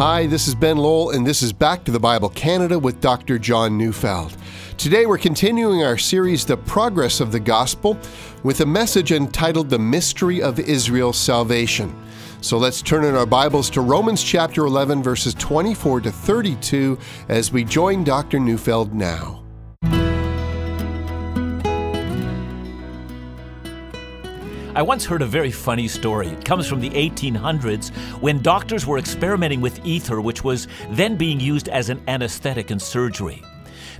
[0.00, 3.38] Hi, this is Ben Lowell, and this is Back to the Bible Canada with Dr.
[3.38, 4.34] John Neufeld.
[4.78, 7.98] Today we're continuing our series, The Progress of the Gospel,
[8.42, 11.94] with a message entitled The Mystery of Israel's Salvation.
[12.40, 16.98] So let's turn in our Bibles to Romans chapter 11, verses 24 to 32,
[17.28, 18.40] as we join Dr.
[18.40, 19.39] Neufeld now.
[24.80, 26.28] I once heard a very funny story.
[26.28, 31.38] It comes from the 1800s when doctors were experimenting with ether, which was then being
[31.38, 33.42] used as an anesthetic in surgery.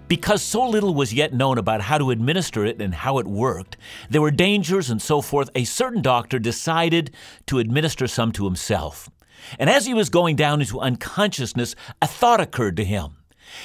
[0.08, 3.76] Because so little was yet known about how to administer it and how it worked,
[4.08, 7.10] there were dangers and so forth, a certain doctor decided
[7.44, 9.10] to administer some to himself.
[9.58, 13.19] And as he was going down into unconsciousness, a thought occurred to him.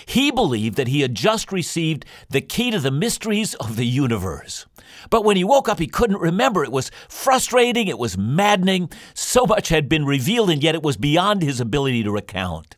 [0.06, 4.66] He believed that he had just received the key to the mysteries of the universe.
[5.10, 6.64] But when he woke up, he couldn't remember.
[6.64, 8.90] It was frustrating, it was maddening.
[9.14, 12.76] So much had been revealed, and yet it was beyond his ability to recount.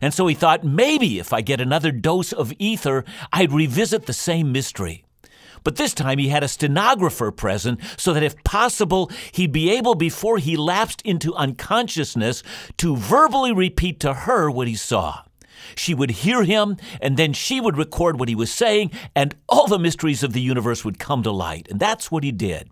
[0.00, 4.12] And so he thought maybe if I get another dose of ether, I'd revisit the
[4.12, 5.04] same mystery.
[5.62, 9.94] But this time he had a stenographer present so that if possible, he'd be able,
[9.94, 12.42] before he lapsed into unconsciousness,
[12.76, 15.22] to verbally repeat to her what he saw.
[15.74, 19.66] She would hear him, and then she would record what he was saying, and all
[19.66, 21.68] the mysteries of the universe would come to light.
[21.70, 22.70] And that's what he did.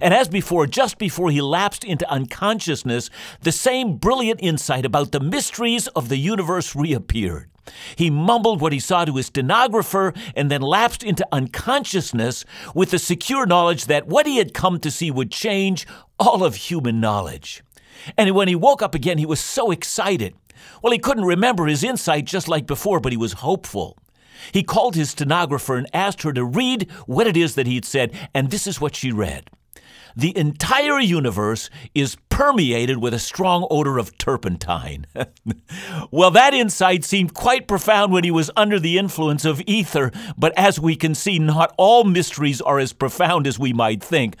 [0.00, 3.08] And as before, just before he lapsed into unconsciousness,
[3.40, 7.48] the same brilliant insight about the mysteries of the universe reappeared.
[7.96, 12.98] He mumbled what he saw to his stenographer and then lapsed into unconsciousness with the
[12.98, 15.86] secure knowledge that what he had come to see would change
[16.18, 17.62] all of human knowledge.
[18.16, 20.34] And when he woke up again, he was so excited.
[20.82, 23.96] Well, he couldn't remember his insight just like before, but he was hopeful.
[24.52, 28.12] He called his stenographer and asked her to read what it is that he'd said,
[28.34, 29.50] and this is what she read.
[30.18, 35.06] The entire universe is permeated with a strong odor of turpentine.
[36.10, 40.54] well, that insight seemed quite profound when he was under the influence of ether, but
[40.56, 44.36] as we can see, not all mysteries are as profound as we might think,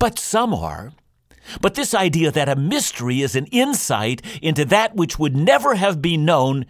[0.00, 0.92] but some are.
[1.60, 6.00] But this idea that a mystery is an insight into that which would never have
[6.00, 6.66] been known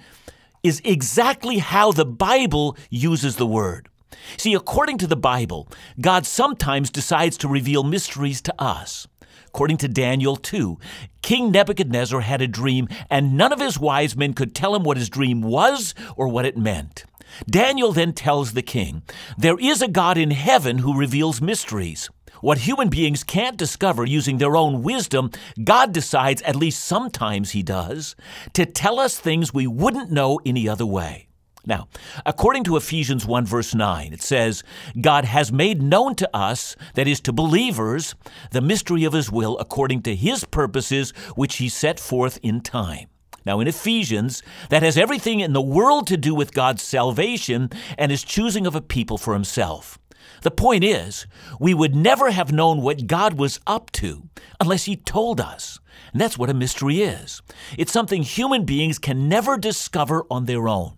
[0.62, 3.88] is exactly how the Bible uses the word.
[4.36, 5.68] See, according to the Bible,
[6.00, 9.06] God sometimes decides to reveal mysteries to us.
[9.46, 10.78] According to Daniel 2,
[11.20, 14.96] King Nebuchadnezzar had a dream, and none of his wise men could tell him what
[14.96, 17.04] his dream was or what it meant.
[17.48, 19.02] Daniel then tells the king,
[19.36, 22.08] There is a God in heaven who reveals mysteries.
[22.42, 25.30] What human beings can't discover using their own wisdom,
[25.62, 28.16] God decides, at least sometimes He does,
[28.54, 31.28] to tell us things we wouldn't know any other way.
[31.64, 31.86] Now,
[32.26, 34.64] according to Ephesians 1, verse 9, it says,
[35.00, 38.16] God has made known to us, that is, to believers,
[38.50, 43.06] the mystery of His will according to His purposes, which He set forth in time.
[43.46, 48.10] Now, in Ephesians, that has everything in the world to do with God's salvation and
[48.10, 50.00] His choosing of a people for Himself.
[50.40, 51.26] The point is,
[51.60, 54.28] we would never have known what God was up to
[54.60, 55.78] unless He told us.
[56.12, 57.42] And that's what a mystery is.
[57.78, 60.96] It's something human beings can never discover on their own.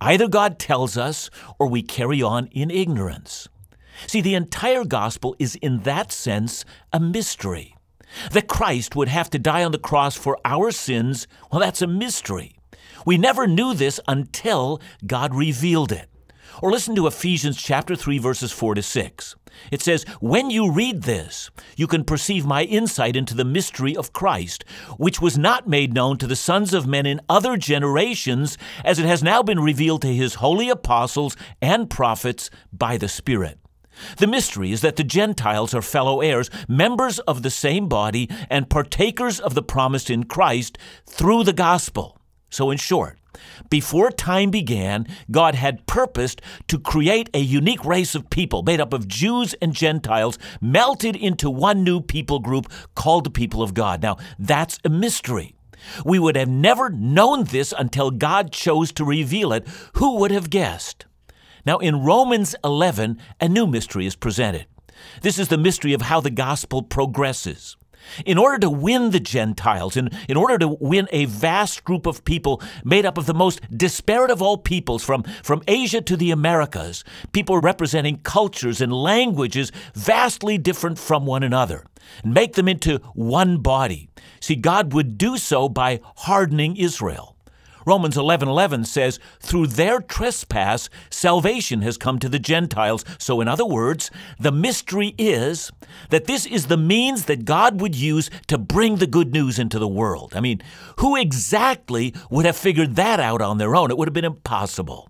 [0.00, 3.48] Either God tells us or we carry on in ignorance.
[4.06, 7.76] See, the entire gospel is in that sense a mystery.
[8.32, 11.86] That Christ would have to die on the cross for our sins, well, that's a
[11.86, 12.56] mystery.
[13.06, 16.08] We never knew this until God revealed it.
[16.62, 19.36] Or listen to Ephesians chapter 3 verses 4 to 6.
[19.70, 24.12] It says, When you read this, you can perceive my insight into the mystery of
[24.12, 24.64] Christ,
[24.96, 29.06] which was not made known to the sons of men in other generations, as it
[29.06, 33.58] has now been revealed to his holy apostles and prophets by the Spirit.
[34.16, 38.68] The mystery is that the Gentiles are fellow heirs, members of the same body, and
[38.68, 42.18] partakers of the promise in Christ through the gospel.
[42.50, 43.18] So, in short,
[43.70, 48.92] before time began, God had purposed to create a unique race of people made up
[48.92, 54.02] of Jews and Gentiles, melted into one new people group called the people of God.
[54.02, 55.54] Now, that's a mystery.
[56.04, 59.66] We would have never known this until God chose to reveal it.
[59.94, 61.06] Who would have guessed?
[61.66, 64.66] Now, in Romans 11, a new mystery is presented.
[65.22, 67.76] This is the mystery of how the gospel progresses.
[68.24, 72.24] In order to win the Gentiles, in, in order to win a vast group of
[72.24, 76.30] people made up of the most disparate of all peoples, from, from Asia to the
[76.30, 81.84] Americas, people representing cultures and languages vastly different from one another,
[82.22, 84.08] and make them into one body.
[84.40, 87.33] See, God would do so by hardening Israel.
[87.84, 93.48] Romans 11:11 11 says, "Through their trespass salvation has come to the Gentiles." So in
[93.48, 95.70] other words, the mystery is
[96.10, 99.78] that this is the means that God would use to bring the good news into
[99.78, 100.32] the world.
[100.34, 100.62] I mean,
[100.96, 103.90] who exactly would have figured that out on their own?
[103.90, 105.08] It would have been impossible.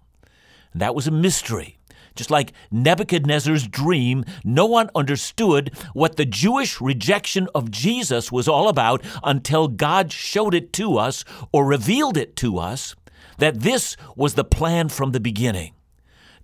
[0.75, 1.79] That was a mystery.
[2.15, 8.69] Just like Nebuchadnezzar's dream, no one understood what the Jewish rejection of Jesus was all
[8.69, 12.95] about until God showed it to us or revealed it to us
[13.39, 15.73] that this was the plan from the beginning.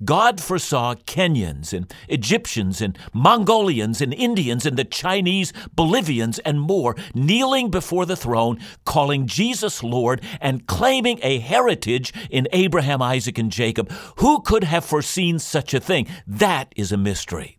[0.05, 6.97] God foresaw Kenyans and Egyptians and Mongolians and Indians and the Chinese, Bolivians, and more
[7.15, 13.53] kneeling before the throne, calling Jesus Lord and claiming a heritage in Abraham, Isaac, and
[13.53, 13.91] Jacob.
[14.17, 16.07] Who could have foreseen such a thing?
[16.27, 17.59] That is a mystery.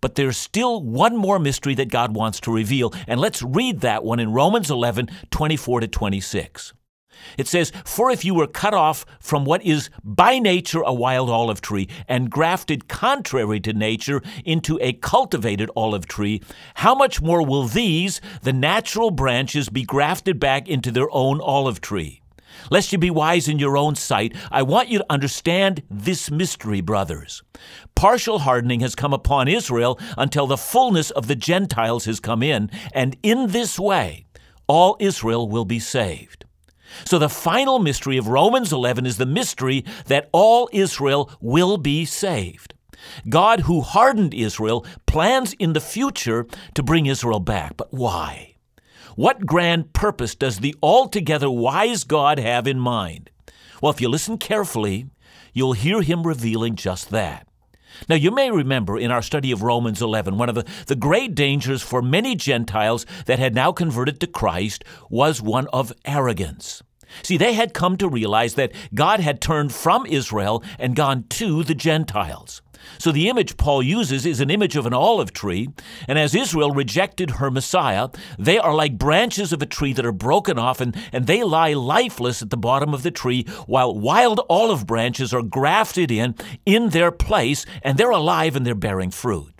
[0.00, 4.04] But there's still one more mystery that God wants to reveal, and let's read that
[4.04, 6.74] one in Romans 11 24 to 26.
[7.36, 11.30] It says, For if you were cut off from what is by nature a wild
[11.30, 16.42] olive tree and grafted contrary to nature into a cultivated olive tree,
[16.74, 21.80] how much more will these, the natural branches, be grafted back into their own olive
[21.80, 22.20] tree?
[22.70, 26.80] Lest you be wise in your own sight, I want you to understand this mystery,
[26.80, 27.42] brothers.
[27.94, 32.70] Partial hardening has come upon Israel until the fullness of the Gentiles has come in,
[32.92, 34.24] and in this way
[34.66, 36.44] all Israel will be saved.
[37.04, 42.04] So the final mystery of Romans 11 is the mystery that all Israel will be
[42.04, 42.74] saved.
[43.28, 47.76] God, who hardened Israel, plans in the future to bring Israel back.
[47.76, 48.56] But why?
[49.16, 53.30] What grand purpose does the altogether wise God have in mind?
[53.80, 55.06] Well, if you listen carefully,
[55.52, 57.46] you'll hear him revealing just that.
[58.08, 61.34] Now, you may remember in our study of Romans 11, one of the, the great
[61.34, 66.82] dangers for many Gentiles that had now converted to Christ was one of arrogance.
[67.22, 71.62] See, they had come to realize that God had turned from Israel and gone to
[71.62, 72.62] the Gentiles.
[72.98, 75.68] So the image Paul uses is an image of an olive tree,
[76.08, 78.08] and as Israel rejected her Messiah,
[78.38, 81.72] they are like branches of a tree that are broken off and, and they lie
[81.72, 86.34] lifeless at the bottom of the tree, while wild olive branches are grafted in
[86.64, 89.52] in their place, and they're alive and they're bearing fruit.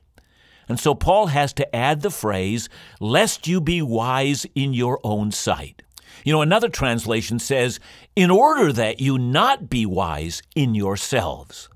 [0.68, 2.68] And so Paul has to add the phrase,
[3.00, 5.82] lest you be wise in your own sight.
[6.24, 7.80] You know, another translation says,
[8.16, 11.68] in order that you not be wise in yourselves.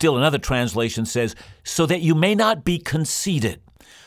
[0.00, 3.60] Still, another translation says, so that you may not be conceited.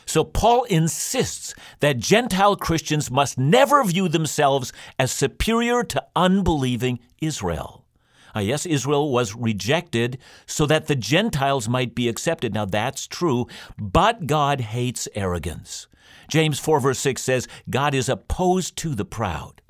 [0.06, 7.84] So, Paul insists that Gentile Christians must never view themselves as superior to unbelieving Israel.
[8.34, 12.52] Uh, yes, Israel was rejected so that the Gentiles might be accepted.
[12.52, 13.46] Now, that's true,
[13.78, 15.86] but God hates arrogance.
[16.26, 19.62] James 4, verse 6 says, God is opposed to the proud.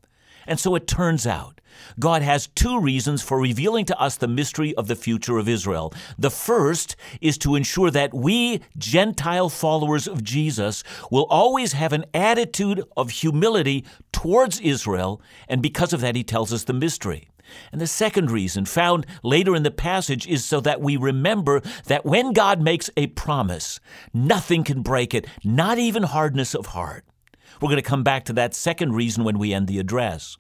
[0.47, 1.61] And so it turns out
[1.99, 5.93] God has two reasons for revealing to us the mystery of the future of Israel.
[6.19, 12.05] The first is to ensure that we, Gentile followers of Jesus, will always have an
[12.15, 17.29] attitude of humility towards Israel, and because of that, he tells us the mystery.
[17.73, 22.05] And the second reason, found later in the passage, is so that we remember that
[22.05, 23.81] when God makes a promise,
[24.13, 27.05] nothing can break it, not even hardness of heart.
[27.61, 30.37] We're going to come back to that second reason when we end the address.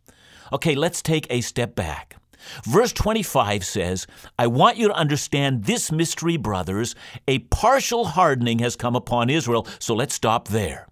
[0.52, 2.16] Okay, let's take a step back.
[2.64, 4.06] Verse 25 says,
[4.38, 6.94] I want you to understand this mystery, brothers.
[7.26, 9.66] A partial hardening has come upon Israel.
[9.78, 10.86] So let's stop there.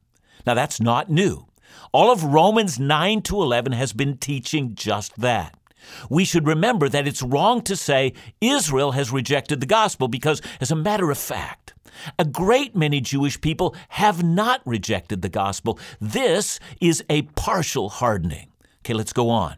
[0.46, 1.46] Now, that's not new.
[1.92, 5.54] All of Romans 9 to 11 has been teaching just that.
[6.08, 10.70] We should remember that it's wrong to say Israel has rejected the gospel because, as
[10.70, 11.61] a matter of fact,
[12.18, 15.78] a great many Jewish people have not rejected the gospel.
[16.00, 18.48] This is a partial hardening.
[18.80, 19.56] Okay, let's go on.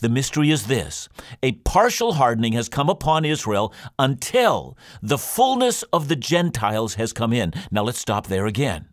[0.00, 1.08] The mystery is this
[1.42, 7.32] a partial hardening has come upon Israel until the fullness of the Gentiles has come
[7.32, 7.52] in.
[7.70, 8.88] Now let's stop there again.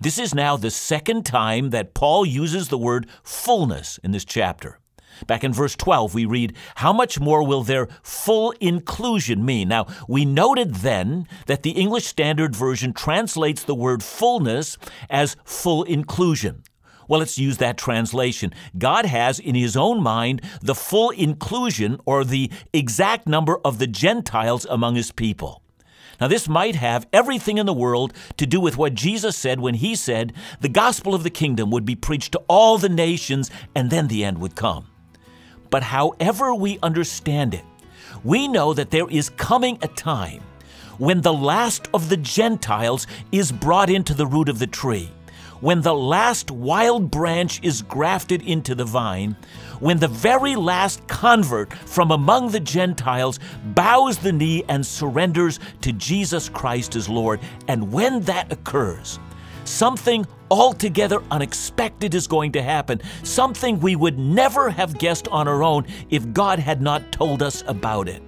[0.00, 4.80] This is now the second time that Paul uses the word fullness in this chapter.
[5.26, 9.68] Back in verse 12, we read, How much more will their full inclusion mean?
[9.68, 14.78] Now, we noted then that the English Standard Version translates the word fullness
[15.10, 16.62] as full inclusion.
[17.08, 18.52] Well, let's use that translation.
[18.76, 23.86] God has in his own mind the full inclusion or the exact number of the
[23.86, 25.62] Gentiles among his people.
[26.20, 29.74] Now, this might have everything in the world to do with what Jesus said when
[29.74, 33.88] he said the gospel of the kingdom would be preached to all the nations and
[33.90, 34.88] then the end would come.
[35.70, 37.64] But however we understand it,
[38.24, 40.42] we know that there is coming a time
[40.98, 45.10] when the last of the Gentiles is brought into the root of the tree
[45.60, 49.36] when the last wild branch is grafted into the vine,
[49.80, 53.40] when the very last convert from among the Gentiles
[53.74, 59.18] bows the knee and surrenders to Jesus Christ as Lord, and when that occurs,
[59.64, 65.62] something altogether unexpected is going to happen, something we would never have guessed on our
[65.62, 68.22] own if God had not told us about it.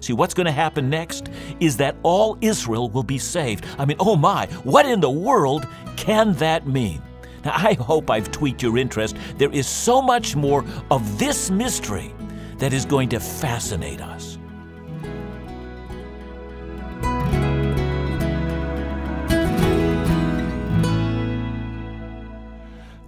[0.00, 1.28] See, what's going to happen next
[1.60, 3.64] is that all Israel will be saved.
[3.78, 7.00] I mean, oh my, what in the world can that mean?
[7.44, 9.16] Now, I hope I've tweaked your interest.
[9.38, 12.12] There is so much more of this mystery
[12.58, 14.31] that is going to fascinate us.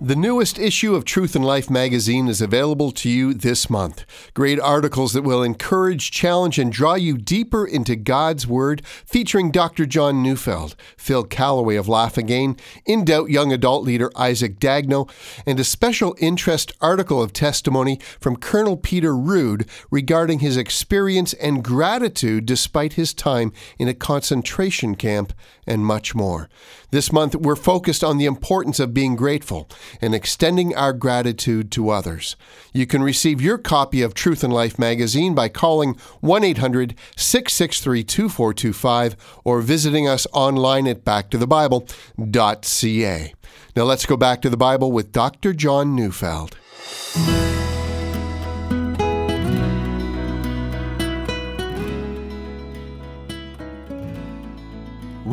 [0.04, 4.04] The newest issue of Truth and Life magazine is available to you this month.
[4.34, 9.86] Great articles that will encourage, challenge, and draw you deeper into God's Word, featuring Dr.
[9.86, 15.08] John Neufeld, Phil Callaway of Laugh Again, In Doubt young adult leader Isaac Dagno,
[15.46, 21.64] and a special interest article of testimony from Colonel Peter Rood regarding his experience and
[21.64, 25.32] gratitude despite his time in a concentration camp,
[25.66, 26.50] and much more.
[26.94, 29.68] This month, we're focused on the importance of being grateful
[30.00, 32.36] and extending our gratitude to others.
[32.72, 38.04] You can receive your copy of Truth and Life magazine by calling 1 800 663
[38.04, 43.34] 2425 or visiting us online at backtothebible.ca.
[43.74, 45.52] Now let's go back to the Bible with Dr.
[45.52, 46.56] John Neufeld.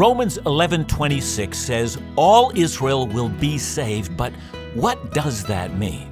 [0.02, 4.34] Romans 11:26 says all Israel will be saved, but
[4.74, 6.10] what does that mean?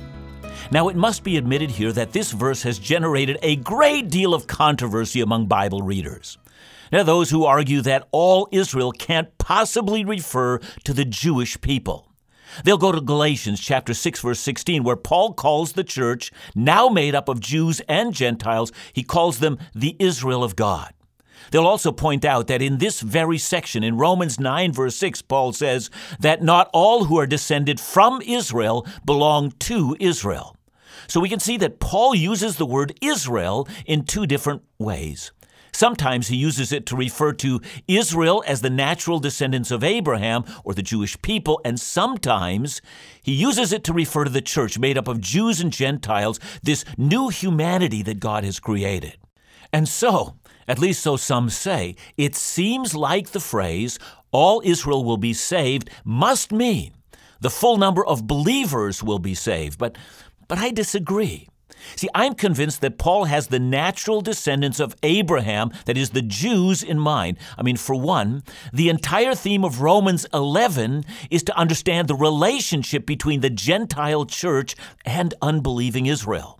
[0.69, 4.46] Now, it must be admitted here that this verse has generated a great deal of
[4.46, 6.38] controversy among Bible readers.
[6.91, 12.12] Now, those who argue that all Israel can't possibly refer to the Jewish people.
[12.63, 17.15] They'll go to Galatians chapter 6 verse 16 where Paul calls the church now made
[17.15, 20.93] up of Jews and Gentiles, he calls them the Israel of God.
[21.51, 25.53] They'll also point out that in this very section, in Romans 9, verse 6, Paul
[25.53, 25.89] says
[26.19, 30.55] that not all who are descended from Israel belong to Israel.
[31.07, 35.31] So we can see that Paul uses the word Israel in two different ways.
[35.71, 40.73] Sometimes he uses it to refer to Israel as the natural descendants of Abraham or
[40.73, 42.81] the Jewish people, and sometimes
[43.21, 46.83] he uses it to refer to the church made up of Jews and Gentiles, this
[46.97, 49.17] new humanity that God has created.
[49.71, 50.35] And so,
[50.69, 53.97] at least so some say, it seems like the phrase,
[54.31, 56.93] all Israel will be saved, must mean
[57.41, 59.79] the full number of believers will be saved.
[59.79, 59.97] But,
[60.47, 61.47] but I disagree.
[61.95, 66.83] See, I'm convinced that Paul has the natural descendants of Abraham, that is, the Jews,
[66.83, 67.38] in mind.
[67.57, 73.05] I mean, for one, the entire theme of Romans 11 is to understand the relationship
[73.05, 76.59] between the Gentile church and unbelieving Israel.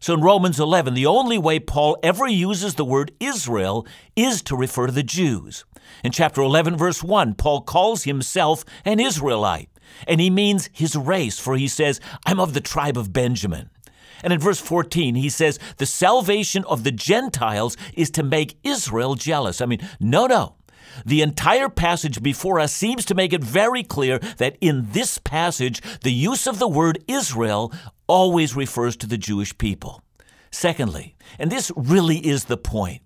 [0.00, 4.56] So in Romans 11, the only way Paul ever uses the word Israel is to
[4.56, 5.64] refer to the Jews.
[6.04, 9.70] In chapter 11, verse 1, Paul calls himself an Israelite,
[10.06, 13.70] and he means his race, for he says, I'm of the tribe of Benjamin.
[14.22, 19.14] And in verse 14, he says, the salvation of the Gentiles is to make Israel
[19.14, 19.60] jealous.
[19.60, 20.56] I mean, no, no.
[21.04, 25.80] The entire passage before us seems to make it very clear that in this passage,
[26.00, 27.72] the use of the word Israel
[28.08, 30.02] always refers to the Jewish people.
[30.50, 33.02] Secondly, and this really is the point,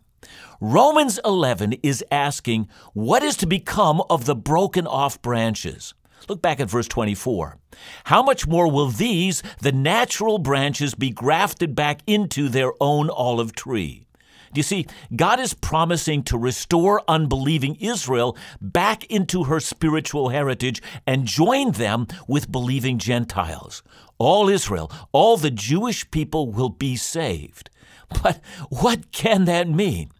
[0.60, 5.92] Romans 11 is asking what is to become of the broken off branches.
[6.28, 7.58] Look back at verse 24.
[8.04, 13.54] How much more will these, the natural branches, be grafted back into their own olive
[13.54, 14.06] tree?
[14.52, 20.82] Do you see, God is promising to restore unbelieving Israel back into her spiritual heritage
[21.06, 23.82] and join them with believing Gentiles.
[24.18, 27.70] All Israel, all the Jewish people will be saved.
[28.22, 30.10] But what can that mean?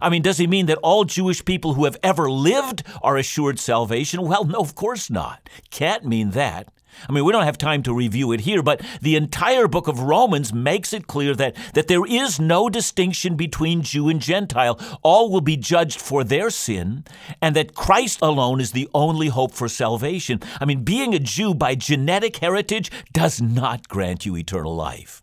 [0.00, 3.58] I mean, does he mean that all Jewish people who have ever lived are assured
[3.58, 4.22] salvation?
[4.22, 5.48] Well, no, of course not.
[5.70, 6.68] Can't mean that.
[7.08, 10.00] I mean, we don't have time to review it here, but the entire book of
[10.00, 14.80] Romans makes it clear that, that there is no distinction between Jew and Gentile.
[15.02, 17.04] All will be judged for their sin,
[17.40, 20.40] and that Christ alone is the only hope for salvation.
[20.60, 25.22] I mean, being a Jew by genetic heritage does not grant you eternal life.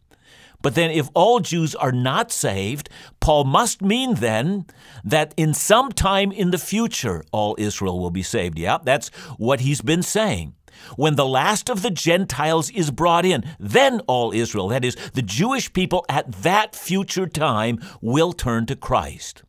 [0.64, 2.90] But then, if all Jews are not saved,
[3.20, 4.66] Paul must mean then
[5.04, 8.58] that in some time in the future, all Israel will be saved.
[8.58, 10.56] Yeah, that's what he's been saying.
[10.96, 15.22] When the last of the Gentiles is brought in, then all Israel, that is, the
[15.22, 19.44] Jewish people at that future time, will turn to Christ.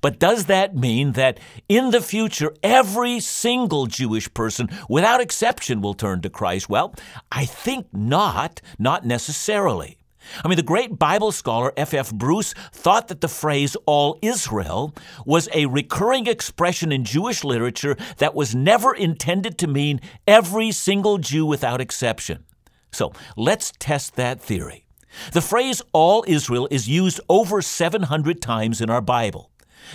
[0.00, 5.94] But does that mean that in the future, every single Jewish person, without exception, will
[5.94, 6.68] turn to Christ?
[6.68, 6.94] Well,
[7.32, 9.96] I think not, not necessarily.
[10.44, 11.94] I mean, the great Bible scholar F.F.
[11.94, 12.14] F.
[12.14, 18.34] Bruce thought that the phrase all Israel was a recurring expression in Jewish literature that
[18.34, 22.44] was never intended to mean every single Jew without exception.
[22.92, 24.86] So let's test that theory.
[25.32, 29.50] The phrase all Israel is used over 700 times in our Bible.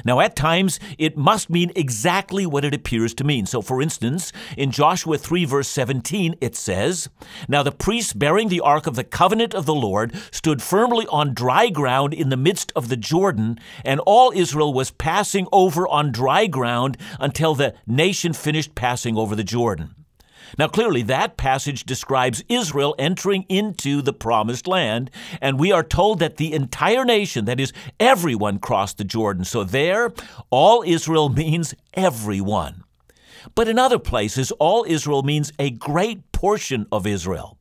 [0.06, 3.46] Now, at times, it must mean exactly what it appears to mean.
[3.46, 7.10] So, for instance, in Joshua 3, verse 17, it says,
[7.48, 11.34] Now the priests bearing the ark of the covenant of the Lord stood firmly on
[11.34, 16.12] dry ground in the midst of the Jordan, and all Israel was passing over on
[16.12, 19.96] dry ground until the nation finished passing over the Jordan.
[20.58, 26.20] Now, clearly, that passage describes Israel entering into the promised land, and we are told
[26.20, 29.46] that the entire nation, that is, everyone, crossed the Jordan.
[29.46, 30.12] So, there,
[30.50, 32.84] all Israel means everyone.
[33.56, 37.59] But in other places, all Israel means a great portion of Israel.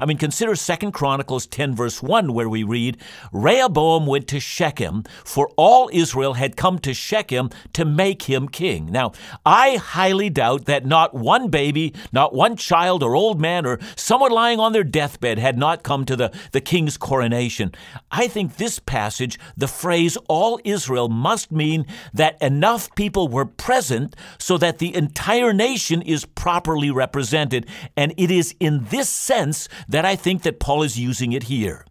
[0.00, 2.98] I mean, consider 2 Chronicles 10, verse 1, where we read,
[3.32, 8.86] Rehoboam went to Shechem, for all Israel had come to Shechem to make him king.
[8.86, 9.12] Now,
[9.44, 14.32] I highly doubt that not one baby, not one child or old man or someone
[14.32, 17.72] lying on their deathbed had not come to the, the king's coronation.
[18.10, 24.16] I think this passage, the phrase all Israel, must mean that enough people were present
[24.38, 27.66] so that the entire nation is properly represented.
[27.96, 31.84] And it is in this sense that I think that Paul is using it here.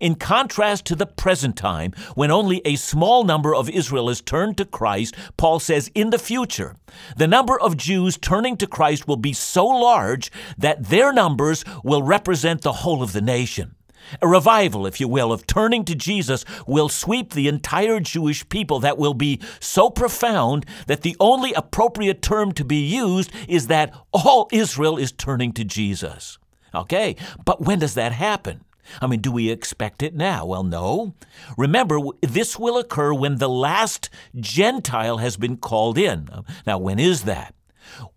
[0.00, 4.58] In contrast to the present time, when only a small number of Israel is turned
[4.58, 6.76] to Christ, Paul says in the future,
[7.16, 12.02] the number of Jews turning to Christ will be so large that their numbers will
[12.02, 13.74] represent the whole of the nation.
[14.22, 18.80] A revival, if you will, of turning to Jesus will sweep the entire Jewish people
[18.80, 23.92] that will be so profound that the only appropriate term to be used is that
[24.12, 26.38] all Israel is turning to Jesus.
[26.74, 28.64] Okay, but when does that happen?
[29.00, 30.46] I mean, do we expect it now?
[30.46, 31.14] Well, no.
[31.56, 36.28] Remember, this will occur when the last Gentile has been called in.
[36.66, 37.54] Now, when is that?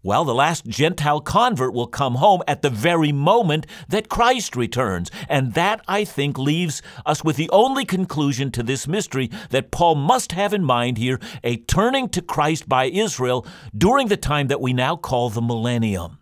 [0.03, 5.10] Well, the last Gentile convert will come home at the very moment that Christ returns.
[5.29, 9.95] And that, I think, leaves us with the only conclusion to this mystery that Paul
[9.95, 14.62] must have in mind here a turning to Christ by Israel during the time that
[14.62, 16.17] we now call the millennium.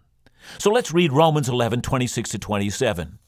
[0.58, 3.20] So let's read Romans 11, 26 to 27.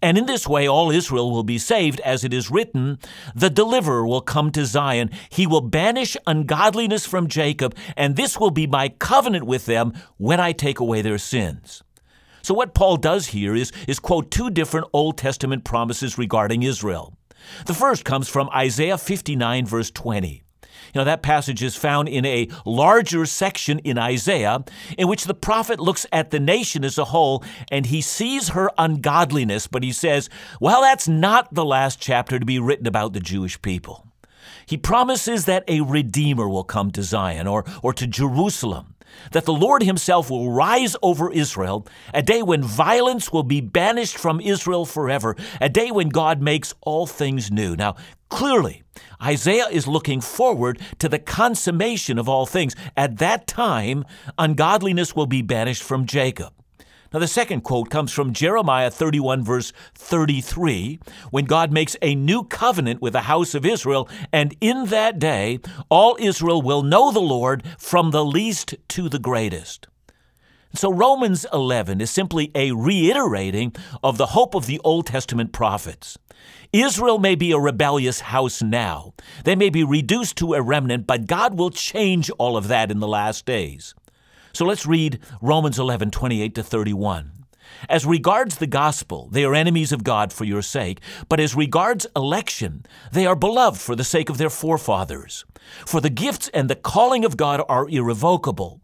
[0.00, 2.98] And in this way, all Israel will be saved, as it is written,
[3.34, 5.10] The deliverer will come to Zion.
[5.30, 10.40] He will banish ungodliness from Jacob, and this will be my covenant with them when
[10.40, 11.82] I take away their sins.
[12.42, 17.16] So, what Paul does here is, is quote two different Old Testament promises regarding Israel.
[17.66, 20.42] The first comes from Isaiah 59, verse 20.
[20.94, 24.64] You know, that passage is found in a larger section in Isaiah
[24.98, 28.70] in which the prophet looks at the nation as a whole and he sees her
[28.78, 30.28] ungodliness, but he says,
[30.60, 34.06] well, that's not the last chapter to be written about the Jewish people.
[34.66, 38.91] He promises that a Redeemer will come to Zion or, or to Jerusalem,
[39.32, 44.16] that the Lord Himself will rise over Israel, a day when violence will be banished
[44.16, 47.76] from Israel forever, a day when God makes all things new.
[47.76, 47.96] Now,
[48.28, 48.82] clearly,
[49.22, 52.74] Isaiah is looking forward to the consummation of all things.
[52.96, 54.04] At that time,
[54.38, 56.52] ungodliness will be banished from Jacob.
[57.12, 60.98] Now, the second quote comes from Jeremiah 31, verse 33,
[61.30, 65.58] when God makes a new covenant with the house of Israel, and in that day
[65.90, 69.88] all Israel will know the Lord from the least to the greatest.
[70.74, 76.16] So, Romans 11 is simply a reiterating of the hope of the Old Testament prophets.
[76.72, 79.12] Israel may be a rebellious house now.
[79.44, 83.00] They may be reduced to a remnant, but God will change all of that in
[83.00, 83.94] the last days.
[84.52, 87.32] So let's read Romans 11, 28 to 31.
[87.88, 92.06] As regards the gospel, they are enemies of God for your sake, but as regards
[92.14, 95.44] election, they are beloved for the sake of their forefathers.
[95.86, 98.80] For the gifts and the calling of God are irrevocable.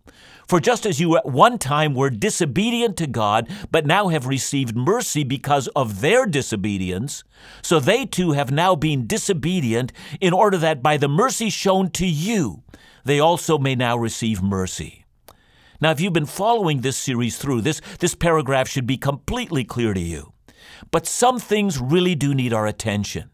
[0.48, 4.74] For just as you at one time were disobedient to God, but now have received
[4.74, 7.22] mercy because of their disobedience,
[7.60, 12.06] so they too have now been disobedient, in order that by the mercy shown to
[12.06, 12.62] you,
[13.04, 15.04] they also may now receive mercy.
[15.80, 19.94] Now, if you've been following this series through, this, this paragraph should be completely clear
[19.94, 20.32] to you.
[20.90, 23.30] But some things really do need our attention.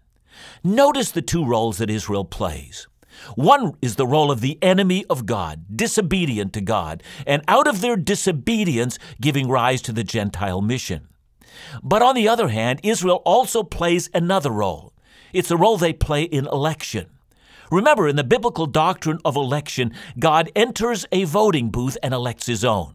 [0.62, 2.86] Notice the two roles that Israel plays.
[3.34, 7.80] One is the role of the enemy of God, disobedient to God, and out of
[7.80, 11.08] their disobedience, giving rise to the Gentile mission.
[11.82, 14.92] But on the other hand, Israel also plays another role.
[15.32, 17.06] It's a role they play in election.
[17.74, 22.64] Remember, in the biblical doctrine of election, God enters a voting booth and elects his
[22.64, 22.94] own.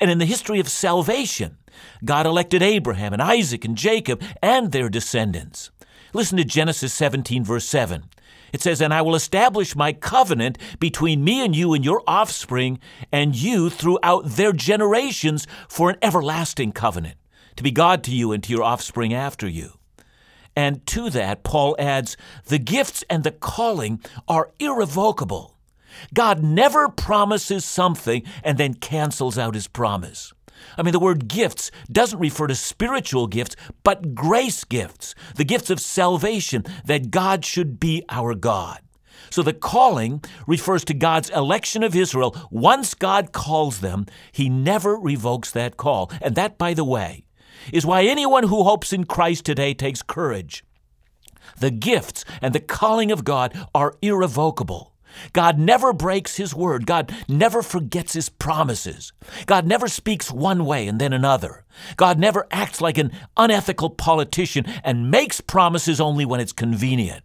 [0.00, 1.58] And in the history of salvation,
[2.04, 5.72] God elected Abraham and Isaac and Jacob and their descendants.
[6.12, 8.04] Listen to Genesis 17, verse 7.
[8.52, 12.78] It says, And I will establish my covenant between me and you and your offspring
[13.10, 17.16] and you throughout their generations for an everlasting covenant,
[17.56, 19.72] to be God to you and to your offspring after you.
[20.54, 25.56] And to that, Paul adds, the gifts and the calling are irrevocable.
[26.14, 30.32] God never promises something and then cancels out his promise.
[30.76, 35.70] I mean, the word gifts doesn't refer to spiritual gifts, but grace gifts, the gifts
[35.70, 38.80] of salvation, that God should be our God.
[39.30, 42.36] So the calling refers to God's election of Israel.
[42.50, 46.10] Once God calls them, he never revokes that call.
[46.20, 47.24] And that, by the way,
[47.72, 50.64] is why anyone who hopes in Christ today takes courage.
[51.58, 54.92] The gifts and the calling of God are irrevocable.
[55.32, 56.86] God never breaks his word.
[56.86, 59.12] God never forgets his promises.
[59.46, 61.64] God never speaks one way and then another.
[61.96, 67.24] God never acts like an unethical politician and makes promises only when it's convenient.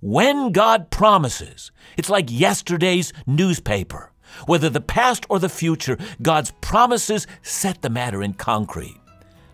[0.00, 4.12] When God promises, it's like yesterday's newspaper.
[4.46, 8.98] Whether the past or the future, God's promises set the matter in concrete.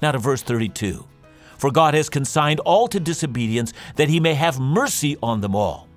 [0.01, 1.05] Now to verse 32.
[1.57, 5.89] For God has consigned all to disobedience that he may have mercy on them all.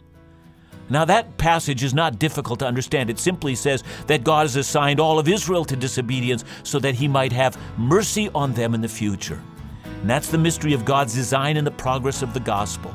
[0.89, 3.09] Now, that passage is not difficult to understand.
[3.09, 7.07] It simply says that God has assigned all of Israel to disobedience so that he
[7.07, 9.41] might have mercy on them in the future.
[9.85, 12.93] And that's the mystery of God's design and the progress of the gospel.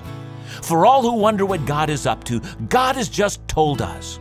[0.60, 4.18] For all who wonder what God is up to, God has just told us.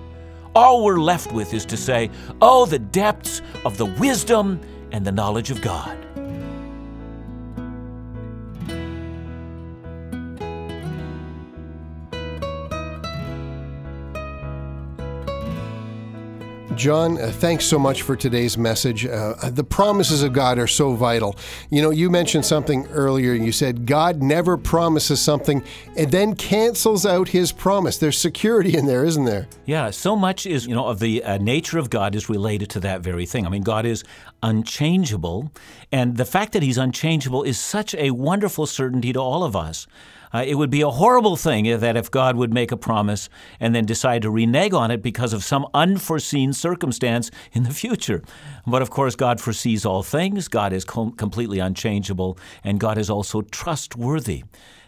[0.55, 2.09] All we're left with is to say,
[2.41, 4.61] Oh, the depths of the wisdom
[4.93, 6.04] and the knowledge of God.
[16.75, 19.05] John, uh, thanks so much for today's message.
[19.05, 21.35] Uh, the promises of God are so vital.
[21.69, 23.33] You know, you mentioned something earlier.
[23.33, 25.63] You said God never promises something
[25.97, 27.97] and then cancels out his promise.
[27.97, 29.47] There's security in there, isn't there?
[29.65, 32.79] Yeah, so much is, you know, of the uh, nature of God is related to
[32.81, 33.45] that very thing.
[33.45, 34.03] I mean, God is
[34.43, 35.51] unchangeable,
[35.91, 39.87] and the fact that he's unchangeable is such a wonderful certainty to all of us.
[40.33, 43.73] Uh, it would be a horrible thing that if God would make a promise and
[43.73, 48.21] then decide to renege on it because of some unforeseen circumstance in the future.
[48.65, 50.47] But of course, God foresees all things.
[50.47, 54.43] God is com- completely unchangeable, and God is also trustworthy.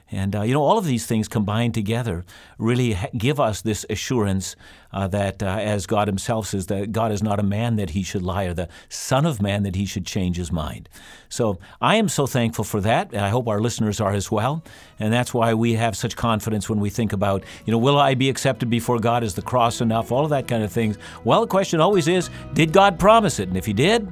[0.10, 2.24] And, uh, you know, all of these things combined together
[2.58, 4.56] really ha- give us this assurance
[4.94, 8.04] uh, that, uh, as God Himself says, that God is not a man that He
[8.04, 10.88] should lie, or the Son of Man that He should change His mind.
[11.28, 14.64] So I am so thankful for that, and I hope our listeners are as well.
[14.98, 18.16] And that's why we have such confidence when we think about, you know, will I
[18.16, 19.24] be accepted before God?
[19.24, 20.12] Is the cross enough?
[20.12, 20.98] All of that kind of things.
[21.26, 23.50] Well, the question always is, did God promise it?
[23.50, 24.12] And if He did,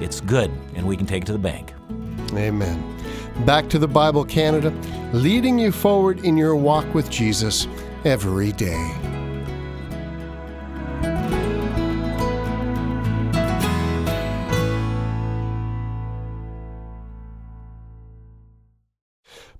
[0.00, 1.74] it's good, and we can take it to the bank.
[2.32, 3.01] Amen.
[3.40, 4.70] Back to the Bible Canada,
[5.12, 7.66] leading you forward in your walk with Jesus
[8.04, 8.94] every day.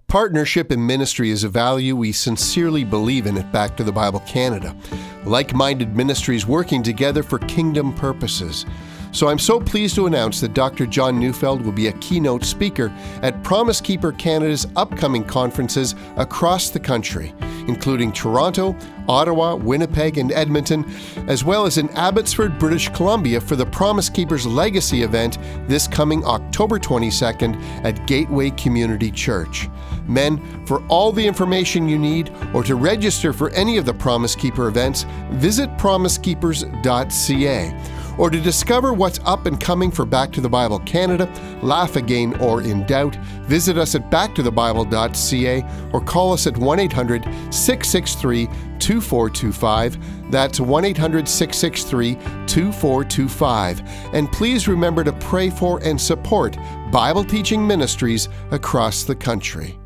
[0.06, 4.20] Partnership in ministry is a value we sincerely believe in at Back to the Bible
[4.20, 4.76] Canada.
[5.24, 8.66] Like minded ministries working together for kingdom purposes.
[9.12, 10.86] So I'm so pleased to announce that Dr.
[10.86, 16.80] John Neufeld will be a keynote speaker at Promise Keeper Canada's upcoming conferences across the
[16.80, 17.34] country,
[17.68, 18.74] including Toronto,
[19.08, 20.90] Ottawa, Winnipeg, and Edmonton,
[21.28, 25.36] as well as in Abbotsford, British Columbia for the Promise Keepers Legacy event
[25.68, 29.68] this coming October 22nd at Gateway Community Church.
[30.06, 34.36] Men, for all the information you need or to register for any of the Promise
[34.36, 40.48] Keeper events, visit promisekeepers.ca or to discover what's up and coming for Back to the
[40.48, 41.30] Bible Canada,
[41.62, 47.22] laugh again or in doubt, visit us at backtothebible.ca or call us at 1 800
[47.52, 48.46] 663
[48.78, 50.30] 2425.
[50.30, 52.14] That's 1 800 663
[52.46, 53.82] 2425.
[54.14, 56.56] And please remember to pray for and support
[56.90, 59.78] Bible teaching ministries across the country.